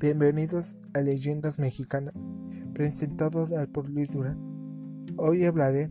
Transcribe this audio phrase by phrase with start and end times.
[0.00, 2.32] Bienvenidos a Leyendas Mexicanas,
[2.72, 4.38] presentados por Luis Durán.
[5.16, 5.90] Hoy hablaré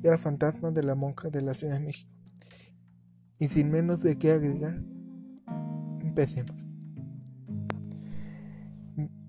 [0.00, 2.10] del fantasma de la monja de la Ciudad de México.
[3.38, 4.78] Y sin menos de qué agregar,
[6.00, 6.74] empecemos.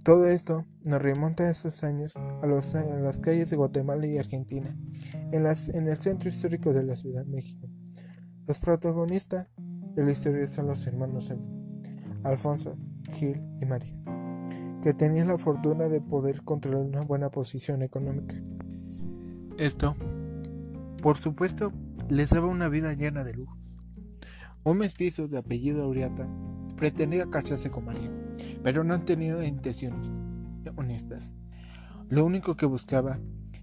[0.05, 4.73] Todo esto nos remonta a esos años a, las calles de Guatemala y Argentina,
[5.33, 7.67] en, en el centro histórico de la Ciudad de México.
[8.47, 9.49] Los protagonistas
[9.93, 11.33] de la historia son los hermanos
[12.23, 12.77] Alfonso,
[13.11, 14.05] Gil y María
[14.85, 18.35] que tenían la fortuna de poder controlar una buena posición económica.
[19.57, 19.95] Esto,
[21.01, 21.73] por supuesto,
[22.07, 23.57] les daba una vida llena de lujos.
[24.63, 26.29] Un mestizo de apellido Auriata
[26.77, 28.11] pretendía casarse con María,
[28.61, 30.21] pero no tenía intenciones
[30.75, 31.33] honestas.
[32.07, 33.17] Lo único que buscaba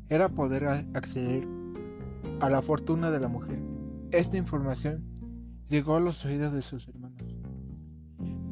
[0.09, 1.47] era poder acceder
[2.41, 3.63] a la fortuna de la mujer.
[4.11, 5.05] Esta información
[5.69, 7.37] llegó a los oídos de sus hermanos,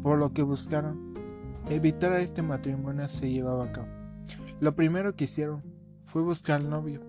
[0.05, 1.10] por lo que buscaron
[1.69, 3.89] evitar este matrimonio se llevaba a cabo.
[4.61, 5.63] Lo primero que hicieron
[6.05, 7.01] fue buscar al novio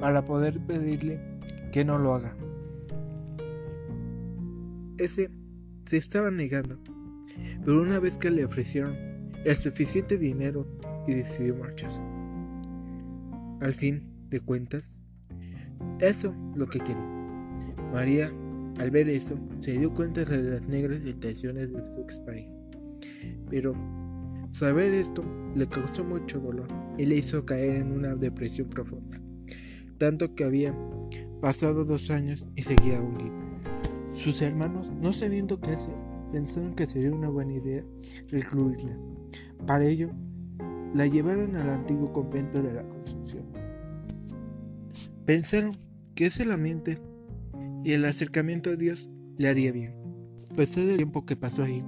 [0.00, 1.20] para poder pedirle
[1.72, 2.36] que no lo haga.
[4.98, 5.30] Ese
[5.86, 6.78] se estaba negando,
[7.64, 8.94] pero una vez que le ofrecieron
[9.44, 10.66] el suficiente dinero
[11.06, 12.00] y decidió marcharse.
[13.60, 15.02] Al fin de cuentas,
[15.98, 17.08] eso lo que quería.
[17.92, 18.32] María,
[18.78, 22.61] al ver eso, se dio cuenta de las negras intenciones de su expareja
[23.48, 23.74] pero
[24.50, 29.20] saber esto le causó mucho dolor y le hizo caer en una depresión profunda,
[29.98, 30.74] tanto que había
[31.40, 33.32] pasado dos años y seguía hundido.
[34.12, 35.94] Sus hermanos, no sabiendo qué hacer,
[36.32, 37.84] pensaron que sería una buena idea
[38.28, 38.96] recluirla.
[39.66, 40.10] Para ello,
[40.94, 43.44] la llevaron al antiguo convento de la Concepción.
[45.24, 45.72] Pensaron
[46.14, 46.90] que ese lamento
[47.84, 49.08] y el acercamiento a Dios
[49.38, 49.94] le haría bien.
[50.54, 51.82] Pesar del tiempo que pasó ahí,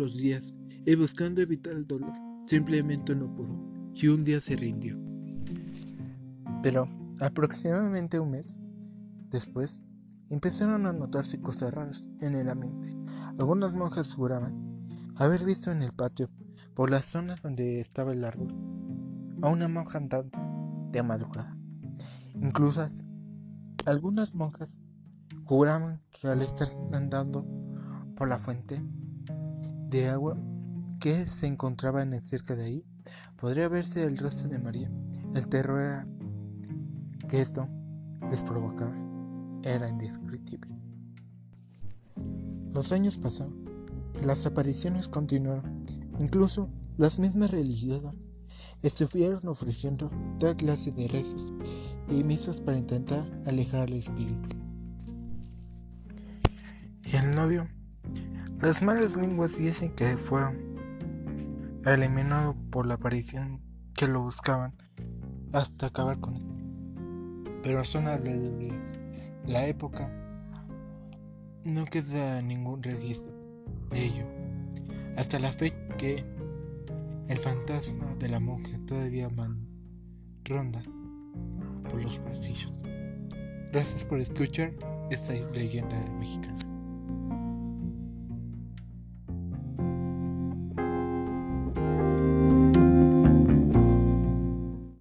[0.00, 0.56] los días
[0.86, 2.12] y buscando evitar el dolor,
[2.46, 4.98] simplemente no pudo y un día se rindió.
[6.62, 6.88] Pero
[7.20, 8.58] aproximadamente un mes
[9.28, 9.82] después
[10.30, 12.96] empezaron a notarse cosas raras en el ambiente.
[13.38, 14.70] Algunas monjas juraban
[15.16, 16.30] haber visto en el patio,
[16.74, 18.54] por las zonas donde estaba el árbol,
[19.42, 20.38] a una monja andando
[20.92, 21.58] de madrugada.
[22.34, 22.86] Incluso
[23.84, 24.80] algunas monjas
[25.44, 27.46] juraban que al estar andando
[28.16, 28.80] por la fuente
[29.90, 30.38] de agua
[31.00, 32.84] que se encontraba en cerca de ahí,
[33.36, 34.90] podría verse el rostro de María.
[35.34, 36.06] El terror
[37.28, 37.68] que esto
[38.30, 38.94] les provocaba
[39.62, 40.76] era indescriptible.
[42.72, 43.64] Los años pasaron
[44.20, 45.82] y las apariciones continuaron.
[46.18, 48.14] Incluso las mismas religiosas
[48.82, 51.52] estuvieron ofreciendo toda clase de rezos
[52.08, 54.48] y misas para intentar alejar al espíritu.
[57.04, 57.68] Y el novio
[58.60, 60.58] las malas lenguas dicen que fueron
[61.86, 63.60] eliminados por la aparición
[63.94, 64.74] que lo buscaban
[65.52, 67.60] hasta acabar con él.
[67.62, 68.98] Pero son alegorías.
[69.46, 70.10] La época
[71.64, 73.32] no queda ningún registro
[73.90, 74.24] de ello.
[75.16, 76.24] Hasta la fe que
[77.28, 79.30] el fantasma de la monja todavía
[80.44, 80.82] ronda
[81.90, 82.74] por los pasillos.
[83.72, 84.72] Gracias por escuchar
[85.10, 86.69] esta leyenda mexicana.